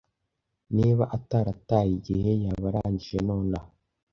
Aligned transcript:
Niba 0.77 1.03
atarataye 1.17 1.91
igihe, 1.97 2.31
yaba 2.43 2.65
arangije 2.71 3.17
nonaha. 3.27 3.69